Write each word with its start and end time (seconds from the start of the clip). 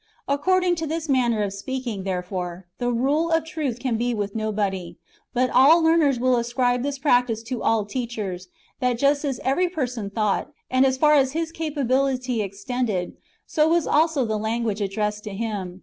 According 0.27 0.73
to 0.77 0.87
this 0.87 1.07
manner 1.07 1.43
of 1.43 1.53
speaking, 1.53 2.05
therefore, 2.05 2.65
the 2.79 2.91
rule 2.91 3.29
of 3.29 3.45
truth 3.45 3.77
can 3.77 3.97
be 3.97 4.15
with 4.15 4.35
nobody; 4.35 4.97
but 5.31 5.51
all 5.51 5.83
learners 5.83 6.19
will 6.19 6.37
ascribe 6.37 6.81
this 6.81 6.97
practice 6.97 7.43
to 7.43 7.61
all 7.61 7.85
[teachers], 7.85 8.47
that 8.79 8.97
just 8.97 9.23
as 9.23 9.39
every 9.43 9.69
person 9.69 10.09
thought, 10.09 10.49
and 10.71 10.87
as 10.87 10.97
far 10.97 11.13
as 11.13 11.33
his 11.33 11.51
capability 11.51 12.41
extended, 12.41 13.13
so 13.45 13.67
was 13.69 13.85
also 13.85 14.25
the 14.25 14.39
language 14.39 14.81
addressed 14.81 15.23
to 15.25 15.35
him. 15.35 15.79